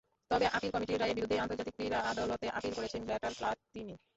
তবে 0.31 0.45
আপিল 0.49 0.69
কমিটির 0.71 0.99
রায়ের 0.99 1.17
বিরুদ্ধেই 1.17 1.41
আন্তর্জাতিক 1.41 1.75
ক্রীড়া 1.77 1.99
আদালতে 2.11 2.45
আপিল 2.51 2.73
করেছেন 2.75 3.01
ব্ল্যাটার-প্লাতিনি। 3.03 3.93